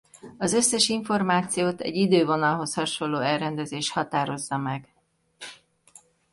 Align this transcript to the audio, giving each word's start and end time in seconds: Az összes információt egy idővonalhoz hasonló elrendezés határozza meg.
Az 0.37 0.53
összes 0.53 0.89
információt 0.89 1.81
egy 1.81 1.95
idővonalhoz 1.95 2.73
hasonló 2.73 3.19
elrendezés 3.19 3.91
határozza 3.91 4.57
meg. 4.57 4.89